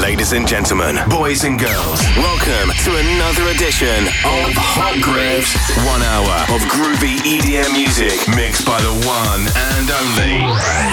Ladies 0.00 0.32
and 0.32 0.48
gentlemen, 0.48 0.96
boys 1.10 1.44
and 1.44 1.58
girls, 1.58 2.00
welcome 2.16 2.70
to 2.84 2.96
another 2.96 3.50
edition 3.50 4.06
of 4.24 4.56
Hot 4.56 4.96
Grooves. 5.02 5.52
One 5.84 6.00
hour 6.00 6.40
of 6.56 6.62
groovy 6.72 7.18
EDM 7.20 7.72
music 7.74 8.16
mixed 8.34 8.64
by 8.64 8.80
the 8.80 8.94
one 9.06 9.44
and 9.76 9.90
only 9.90 10.40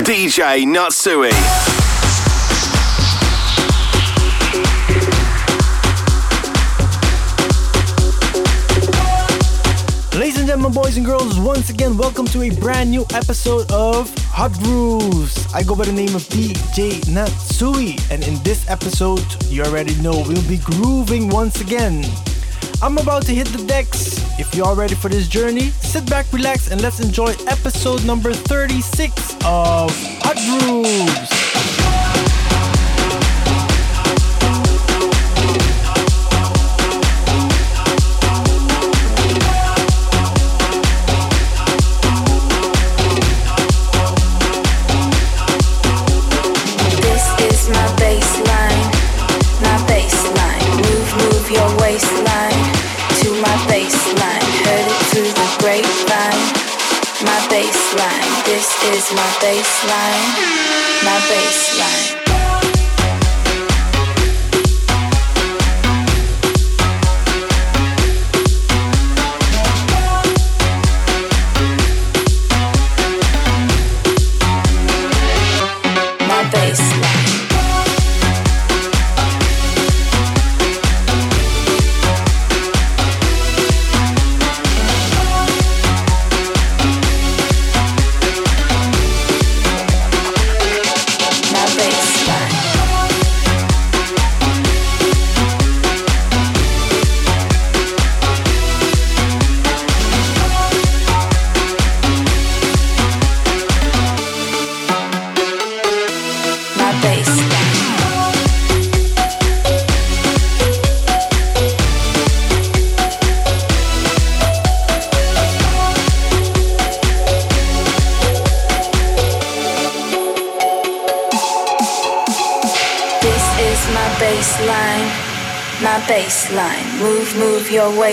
DJ 0.03 0.65
Natsuj. 0.65 2.26
Gentlemen, 10.67 10.83
boys 10.83 10.97
and 10.97 11.05
girls, 11.05 11.39
once 11.39 11.69
again, 11.69 11.97
welcome 11.97 12.25
to 12.25 12.41
a 12.41 12.49
brand 12.49 12.91
new 12.91 13.05
episode 13.13 13.71
of 13.71 14.13
Hot 14.31 14.51
Grooves. 14.59 15.47
I 15.53 15.63
go 15.63 15.77
by 15.77 15.85
the 15.85 15.93
name 15.93 16.13
of 16.13 16.23
DJ 16.23 16.99
Natsuj, 17.05 18.11
and 18.11 18.21
in 18.27 18.35
this 18.43 18.69
episode, 18.69 19.23
you 19.45 19.63
already 19.63 19.95
know 20.01 20.25
we'll 20.27 20.45
be 20.49 20.57
grooving 20.57 21.29
once 21.29 21.61
again. 21.61 22.03
I'm 22.81 22.97
about 22.97 23.23
to 23.27 23.33
hit 23.33 23.47
the 23.47 23.65
decks. 23.65 24.19
If 24.37 24.53
you're 24.53 24.67
all 24.67 24.75
ready 24.75 24.95
for 24.95 25.07
this 25.07 25.29
journey, 25.29 25.69
sit 25.79 26.05
back, 26.09 26.25
relax, 26.33 26.69
and 26.69 26.81
let's 26.81 26.99
enjoy 26.99 27.33
episode 27.47 28.03
number 28.03 28.33
36 28.33 29.35
of 29.45 29.89
Hot 30.23 30.35
Grooves. 30.35 31.96
Baseline, 59.67 61.03
my 61.03 61.19
baseline. 61.27 62.16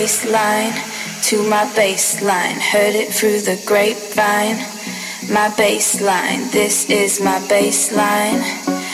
Waistline 0.05 0.71
to 1.23 1.41
my 1.49 1.65
baseline. 1.73 2.61
Heard 2.61 2.93
it 2.93 3.11
through 3.11 3.41
the 3.41 3.59
grapevine. 3.65 4.57
My 5.33 5.49
baseline, 5.57 6.51
this 6.51 6.87
is 6.91 7.19
my 7.19 7.39
baseline. 7.49 8.37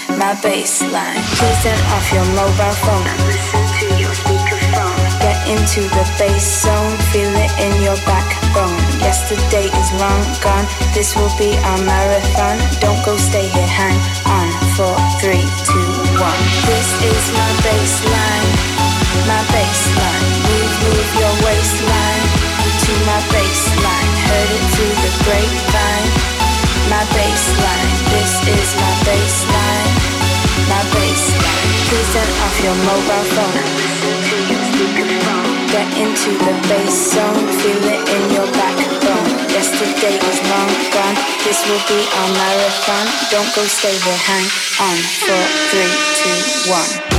My 0.07 0.33
baseline. 0.39 1.19
Please 1.35 1.63
turn 1.63 1.81
off 1.91 2.07
your 2.13 2.27
mobile 2.31 2.77
phone 2.87 3.21
listen 3.27 3.63
to 3.79 3.87
your 3.99 4.13
speakerphone. 4.15 4.95
Get 5.19 5.39
into 5.51 5.81
the 5.91 6.05
bass 6.17 6.63
zone, 6.63 6.95
feel 7.11 7.33
it 7.35 7.51
in 7.59 7.73
your 7.83 7.99
backbone. 8.07 8.79
Yesterday 9.03 9.67
is 9.67 9.89
long 9.99 10.23
gone, 10.39 10.65
this 10.95 11.15
will 11.15 11.33
be 11.37 11.51
our 11.67 11.81
marathon. 11.83 12.57
Don't 12.79 13.03
go, 13.05 13.17
stay 13.17 13.47
here, 13.47 13.67
hang 13.67 13.99
on. 14.31 14.47
Four, 14.79 14.95
three, 15.19 15.43
two, 15.67 15.91
one. 16.17 16.41
This 16.71 16.89
is 17.03 17.23
my 17.35 17.49
baseline, 17.67 18.49
turn 32.11 32.31
off 32.43 32.55
your 32.59 32.75
mobile 32.83 33.27
phone. 33.35 33.55
Get 35.71 35.87
into 35.95 36.31
the 36.43 36.53
bass 36.67 37.13
zone, 37.13 37.47
feel 37.59 37.83
it 37.87 38.03
in 38.03 38.23
your 38.35 38.47
backbone. 38.51 39.31
Yesterday 39.47 40.19
is 40.19 40.39
long 40.51 40.71
gone, 40.91 41.15
this 41.47 41.63
will 41.67 41.83
be 41.87 41.99
our 42.19 42.29
marathon. 42.35 43.05
Don't 43.31 43.47
go, 43.55 43.63
stay 43.63 43.95
here, 43.95 44.21
hang 44.27 44.47
on. 44.83 44.97
Four, 45.23 45.43
three, 45.71 45.93
two, 46.19 46.71
one. 46.71 47.10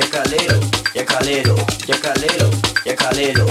ya 0.00 0.08
calero, 0.08 0.60
ya 0.94 1.04
calero, 1.04 1.54
ya 1.86 2.00
calero, 2.00 2.50
ya 2.86 2.96
calero. 2.96 3.46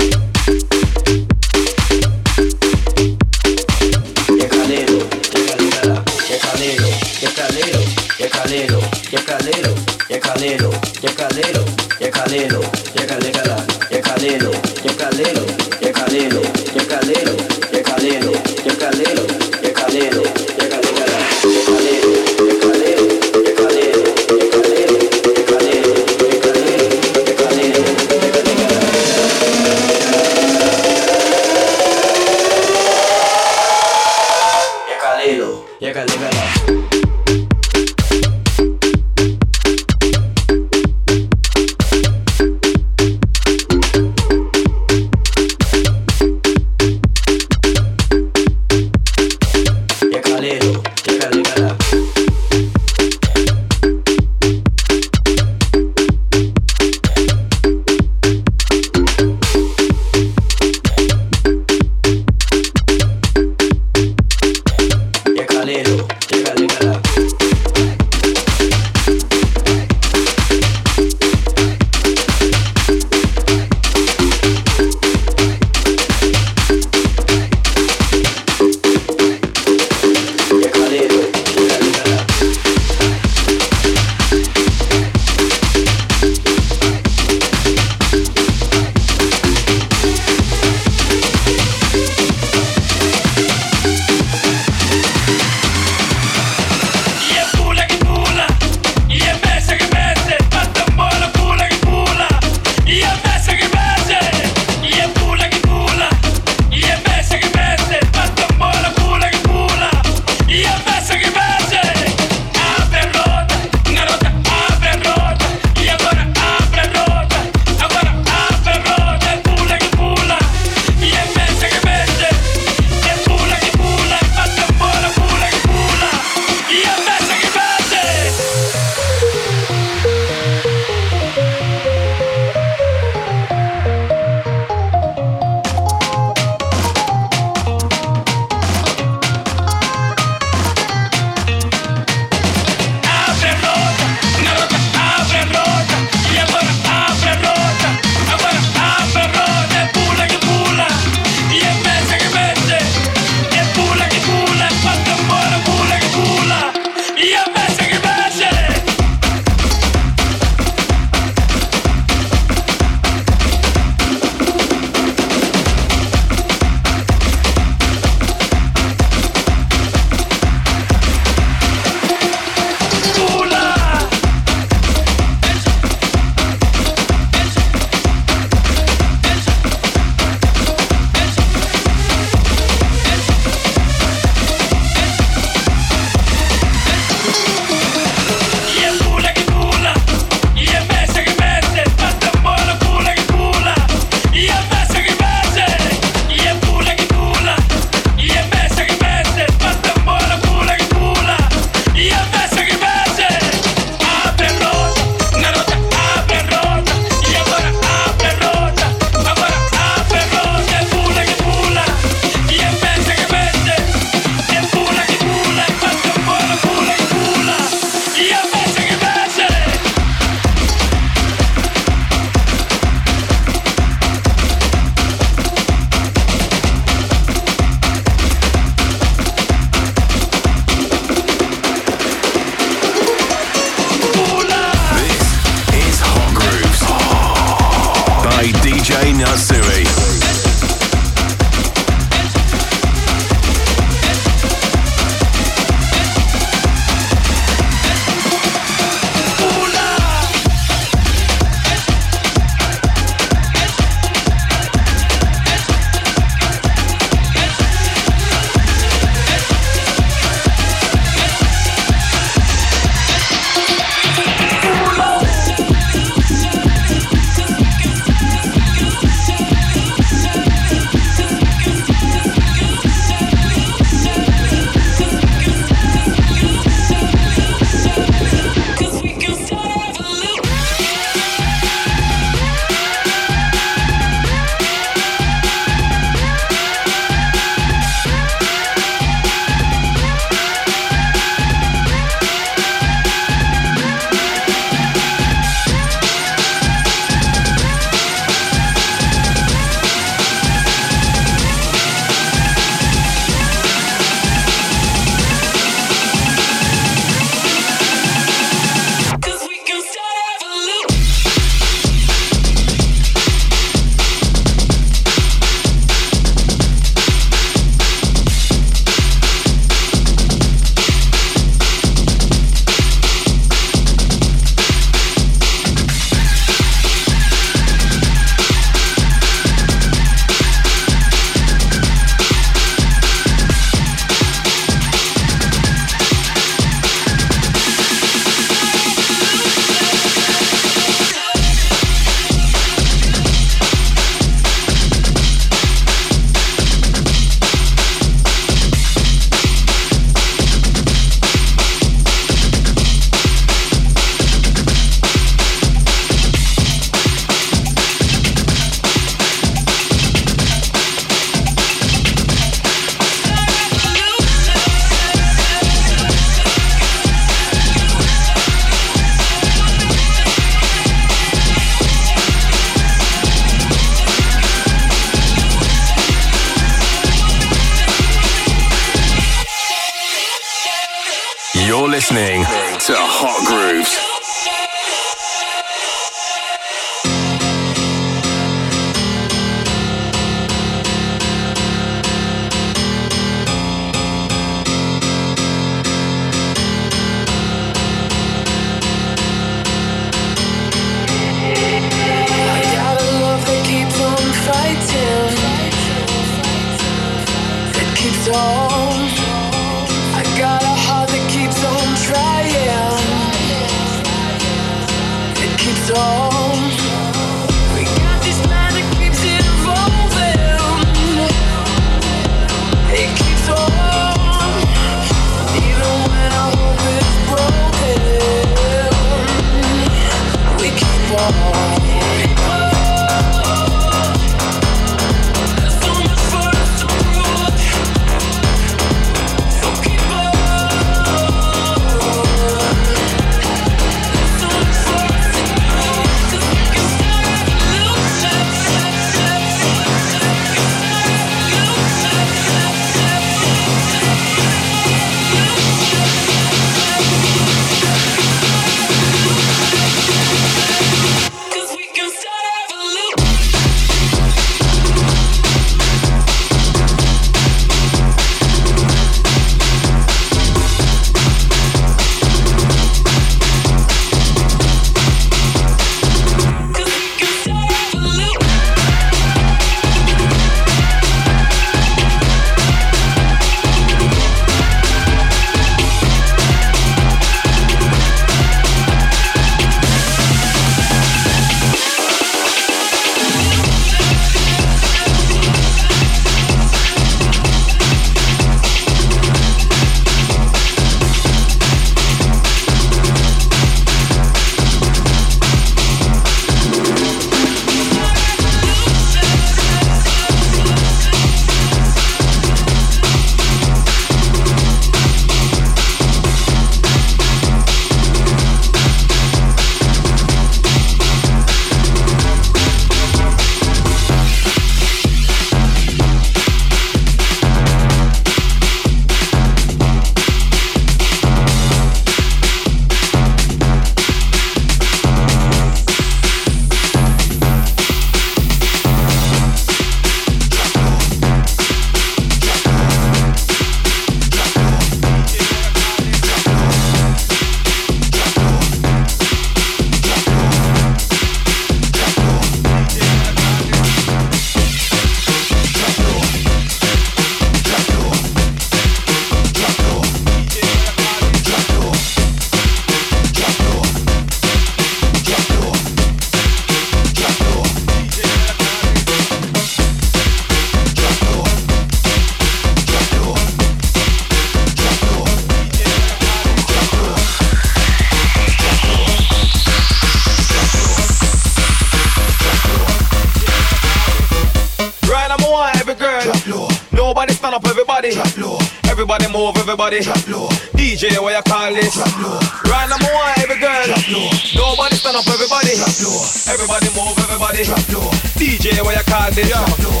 Nobody 587.20 587.34
stand 587.34 587.54
up, 587.54 587.66
everybody. 587.66 588.14
Drop 588.14 588.38
low. 588.38 588.58
Everybody 588.88 589.30
move, 589.30 589.54
everybody. 589.58 590.00
Drop 590.00 590.26
low. 590.26 590.48
DJ, 590.72 591.20
what 591.20 591.36
you 591.36 591.52
call 591.52 591.74
this? 591.74 591.92
Drop 591.92 592.16
low. 592.16 592.40
Right 592.64 592.88
number 592.88 593.12
one, 593.12 593.34
every 593.36 593.60
girl. 593.60 593.84
Drop 593.84 594.08
low. 594.08 594.30
Nobody 594.56 594.96
stand 594.96 595.18
up, 595.18 595.28
everybody. 595.28 595.76
Drop 595.76 596.00
low. 596.00 596.16
Everybody 596.48 596.88
move, 596.96 597.12
everybody. 597.20 597.64
Drop 597.64 597.88
low. 597.92 598.08
DJ, 598.40 598.80
what 598.82 598.96
you 598.96 599.04
call 599.04 599.30
this? 599.32 599.52
Drop 599.52 599.68
low. 599.84 600.00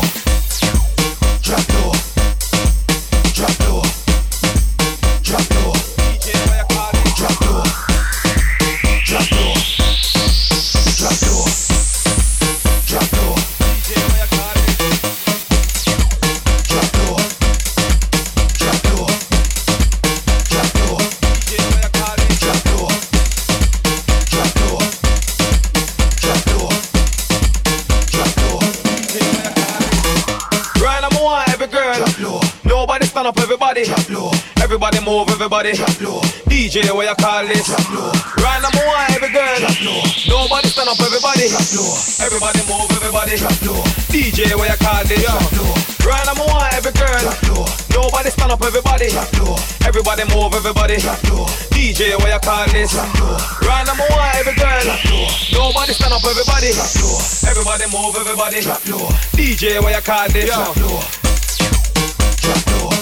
Drop 1.44 1.68
low. 1.74 2.09
everybody. 33.88 34.36
Everybody 34.60 35.00
move, 35.04 35.28
everybody. 35.30 35.72
DJ, 35.72 36.92
what 36.94 37.08
you 37.08 37.14
call 37.16 37.46
this? 37.46 37.68
Right 38.36 38.60
number 38.60 38.84
one, 38.84 39.08
every 39.16 39.32
girl. 39.32 39.56
low. 39.82 40.02
Nobody 40.28 40.68
stand 40.68 40.88
up, 40.88 41.00
everybody. 41.00 41.48
low. 41.48 41.96
Everybody 42.20 42.60
move, 42.68 42.90
everybody. 42.92 43.36
low. 43.64 43.80
DJ, 44.12 44.52
what 44.58 44.68
you 44.68 44.76
call 44.84 45.02
this? 45.08 45.24
Right 46.04 46.26
number 46.26 46.44
one, 46.44 46.68
every 46.76 46.92
girl. 46.92 47.24
low. 47.56 47.64
Nobody 47.96 48.30
stand 48.30 48.52
up, 48.52 48.60
everybody. 48.62 49.08
low. 49.40 49.56
Everybody 49.86 50.24
move, 50.28 50.52
everybody. 50.54 50.96
low. 51.32 51.48
DJ, 51.72 52.14
what 52.20 52.28
you 52.28 52.40
call 52.44 52.66
this? 52.68 52.94
Right 53.64 53.84
number 53.86 54.04
one, 54.12 54.30
every 54.36 54.54
girl. 54.60 54.84
low. 55.08 55.24
Nobody 55.56 55.92
stand 55.96 56.12
up, 56.12 56.24
everybody. 56.24 56.70
low. 57.00 57.16
Everybody 57.48 57.84
move, 57.88 58.12
everybody. 58.12 58.60
low. 58.92 59.08
DJ, 59.32 59.80
what 59.80 59.94
you 59.96 60.02
call 60.04 60.28
this? 60.28 60.52
Trap 60.52 60.74
door. 60.76 61.00
Trap 62.38 62.64
door. 62.76 62.99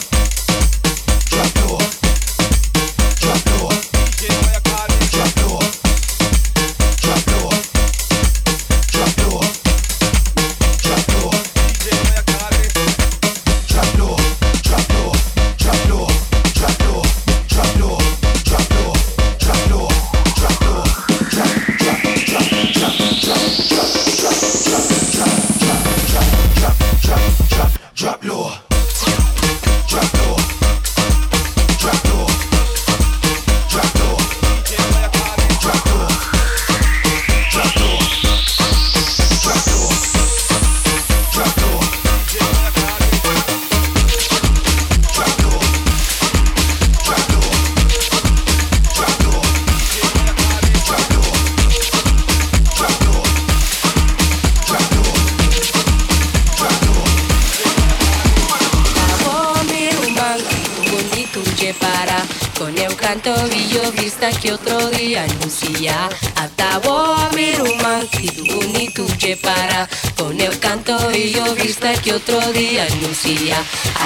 que 72.08 72.52
dia 72.52 72.52
día 72.52 72.86
lucía. 73.02 73.56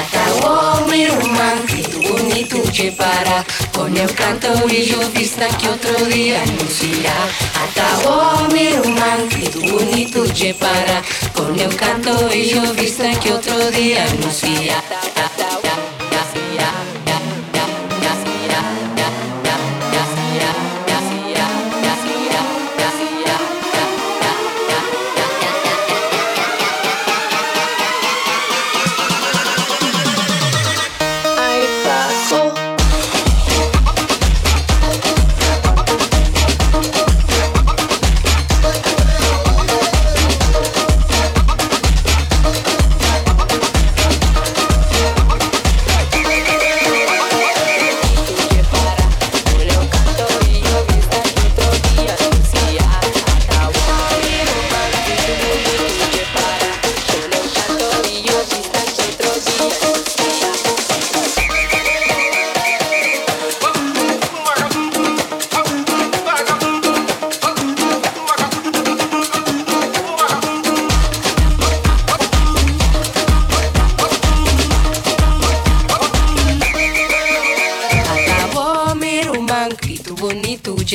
Acabó 0.03 0.85
mi 0.87 1.07
romance, 1.07 1.83
bonito 2.09 2.61
che 2.73 2.91
para, 2.91 3.45
com 3.73 3.97
el 3.97 4.13
canto 4.15 4.49
vista 5.15 5.47
que 5.59 5.69
outro 5.69 6.07
dia 6.07 6.43
día 6.43 6.43
lucía. 6.59 7.15
Acabó 7.65 8.49
mi 8.53 8.71
romance, 8.71 9.51
bonito 9.71 10.25
che 10.35 10.53
para, 10.55 11.03
com 11.33 11.55
el 11.55 11.75
canto 11.77 12.29
vista 12.75 13.09
que 13.21 13.31
outro 13.31 13.71
día 13.71 14.05
lucía. 14.21 14.83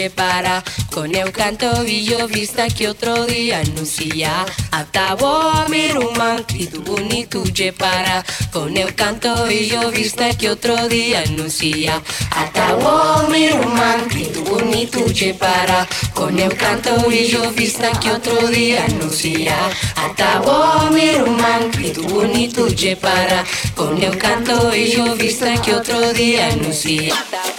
Para. 0.09 0.63
Com 0.93 1.05
eu 1.05 1.31
canto 1.31 1.65
e 1.87 2.11
eu 2.11 2.27
vista 2.27 2.67
que 2.67 2.87
outro 2.87 3.25
dia 3.27 3.59
anuncia 3.59 4.29
Acabou 4.71 5.67
meu 5.69 6.09
um 6.09 6.13
banquito 6.13 6.81
bonito 6.81 7.43
de 7.51 7.71
para. 7.71 8.23
Com 8.51 8.69
eu 8.69 8.93
canto 8.93 9.29
e 9.51 9.73
eu 9.73 9.89
vista 9.89 10.33
que 10.35 10.47
outro 10.47 10.75
dia 10.87 11.23
anuncia 11.23 12.01
Acabou 12.31 13.27
meu 13.29 13.55
um 13.55 13.75
banquito 13.75 14.41
bonito 14.43 15.11
de 15.11 15.33
para. 15.33 15.87
Com 16.13 16.29
eu 16.29 16.55
canto 16.55 17.11
e 17.11 17.33
eu 17.33 17.49
vista 17.51 17.89
que 17.97 18.09
outro 18.09 18.51
dia 18.53 18.85
anuncia 18.85 19.55
Acabou 19.95 20.91
meu 20.91 21.25
um 21.25 21.37
banquito 21.37 22.03
bonito 22.03 22.73
de 22.73 22.95
para. 22.95 23.43
Com 23.75 23.97
eu 23.97 24.15
canto 24.17 24.75
e 24.75 24.93
eu 24.93 25.15
vista 25.15 25.57
que 25.57 25.73
outro 25.73 26.13
dia 26.13 26.47
anuncia 26.47 27.56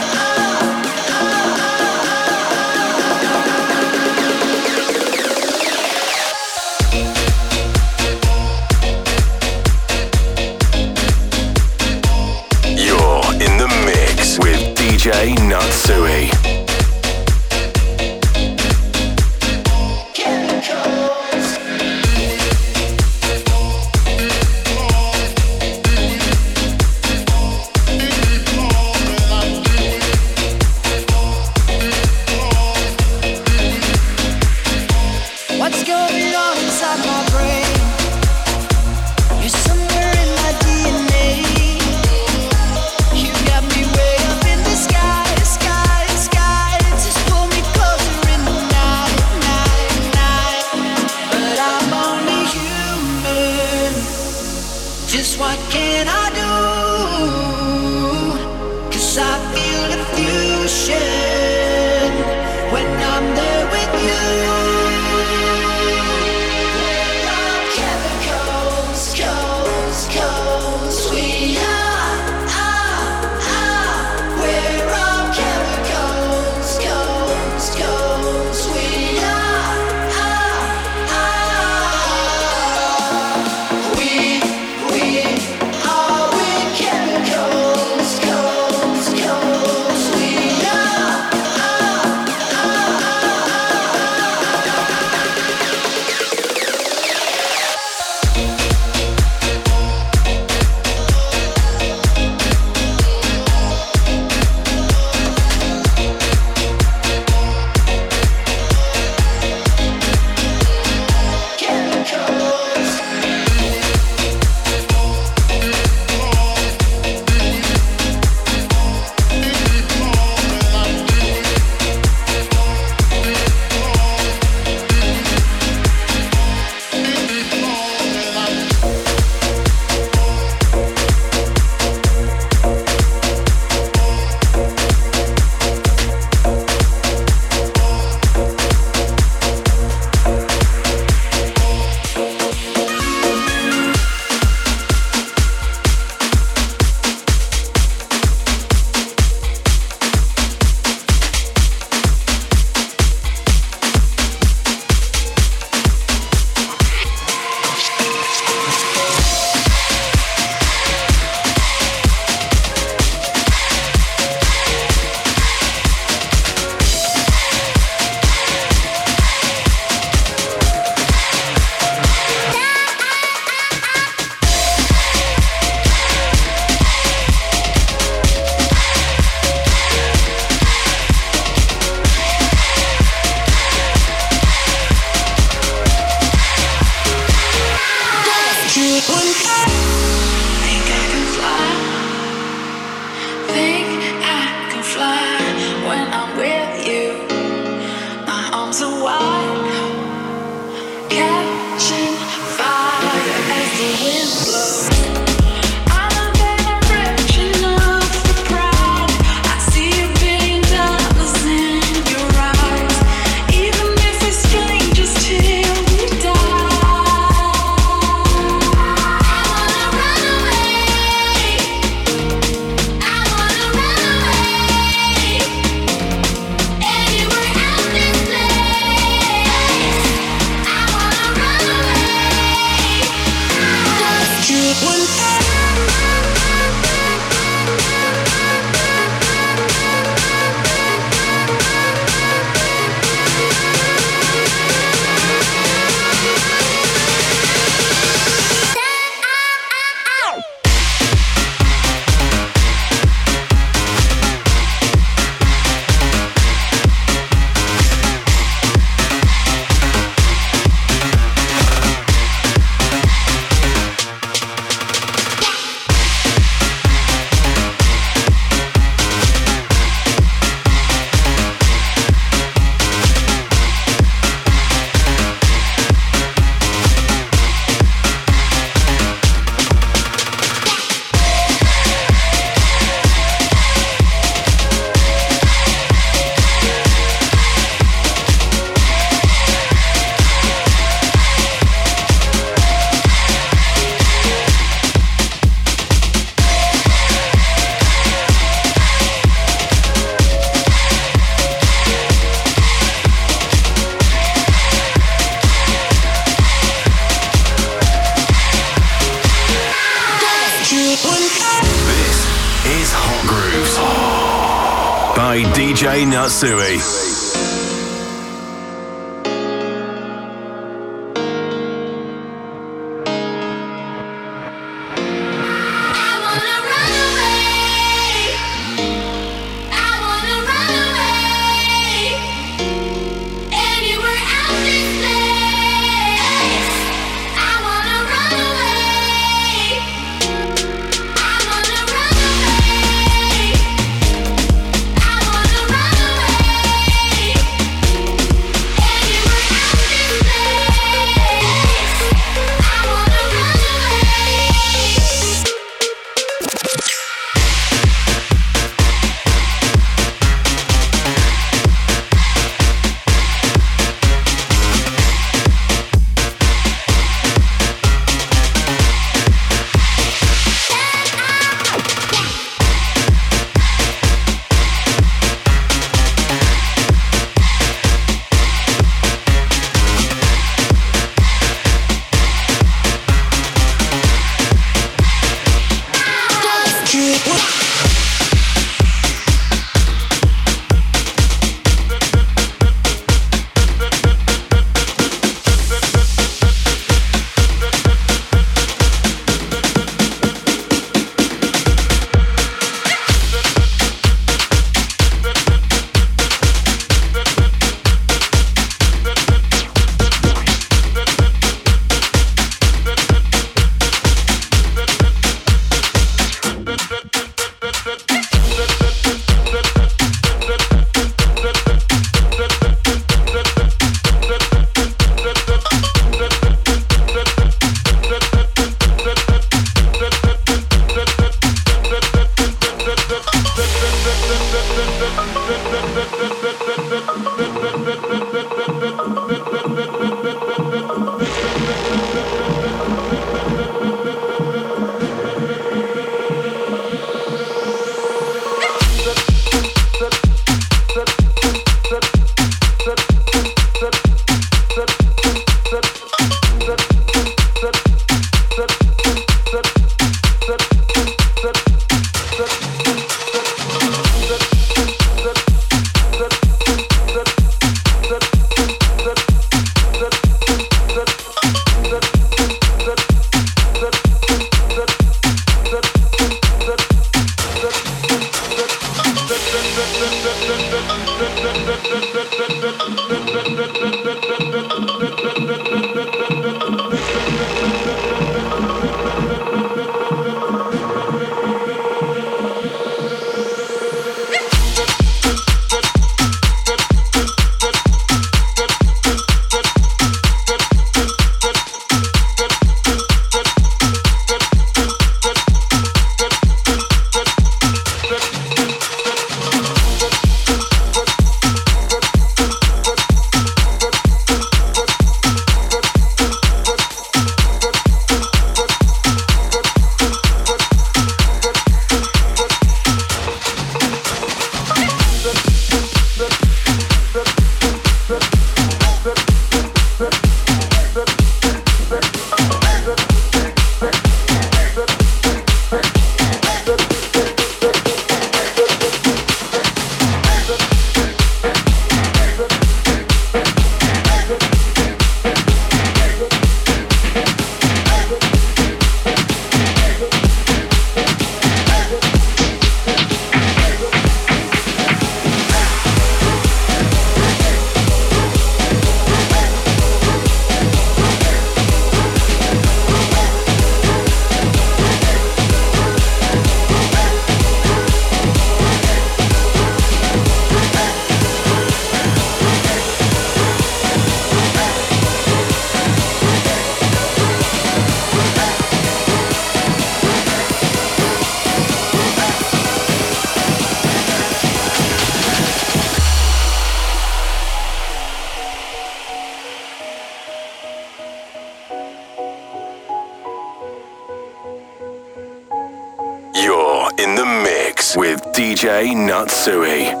DJ 599.41 600.00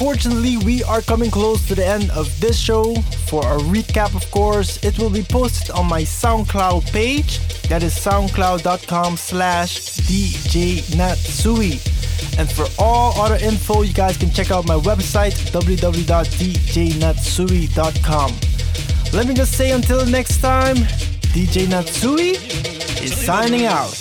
unfortunately, 0.00 0.56
we 0.56 0.82
are 0.84 1.02
coming 1.02 1.30
close 1.30 1.68
to 1.68 1.74
the 1.74 1.84
end 1.84 2.10
of 2.12 2.26
this 2.40 2.58
show. 2.58 2.94
For 3.28 3.42
a 3.42 3.58
recap, 3.68 4.16
of 4.16 4.30
course, 4.30 4.82
it 4.82 4.98
will 4.98 5.10
be 5.10 5.22
posted 5.22 5.70
on 5.72 5.86
my 5.86 6.04
SoundCloud 6.04 6.90
page. 6.90 7.38
That 7.68 7.82
is 7.82 7.94
soundcloud.com 7.98 9.18
slash. 9.18 9.78
And 12.38 12.50
for 12.50 12.64
all 12.78 13.20
other 13.20 13.36
info, 13.44 13.82
you 13.82 13.92
guys 13.92 14.16
can 14.16 14.30
check 14.30 14.50
out 14.50 14.66
my 14.66 14.76
website, 14.76 15.34
www.djnatsuj.com. 15.52 18.32
Let 19.12 19.26
me 19.26 19.34
just 19.34 19.52
say 19.52 19.72
until 19.72 20.06
next 20.06 20.40
time, 20.40 20.76
DJ 21.34 21.66
Natsuj 21.66 23.02
is 23.02 23.14
signing 23.14 23.66
out. 23.66 23.94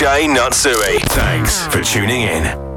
DJ 0.00 0.34
Natsuj. 0.34 1.02
Thanks 1.10 1.66
for 1.66 1.82
tuning 1.82 2.22
in. 2.22 2.69